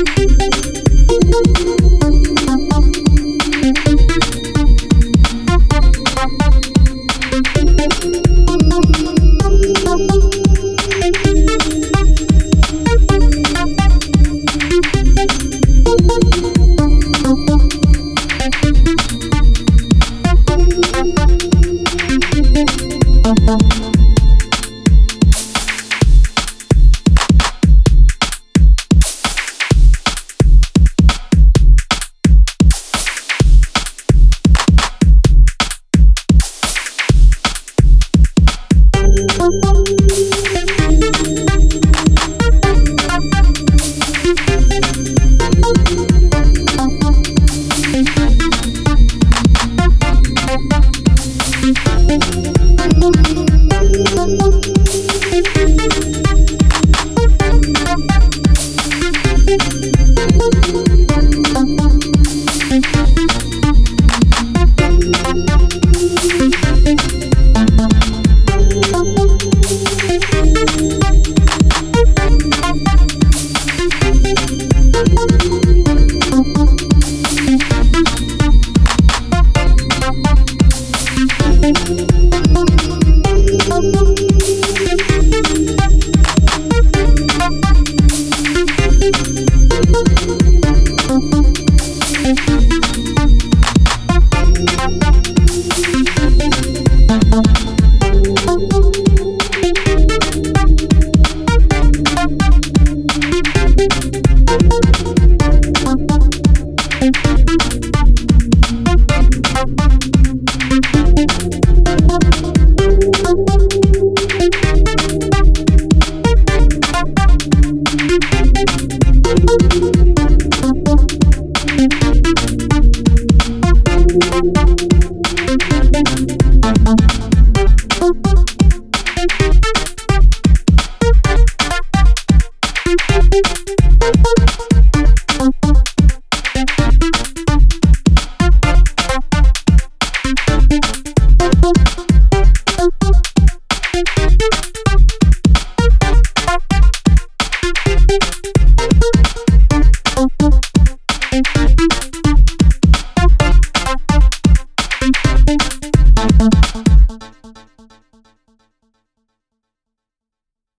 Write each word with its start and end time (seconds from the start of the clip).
Música 0.00 1.69